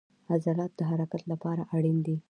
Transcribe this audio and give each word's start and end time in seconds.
عضلات 0.31 0.71
د 0.75 0.81
حرکت 0.89 1.23
لپاره 1.31 1.61
اړین 1.75 1.97
دي 2.05 2.15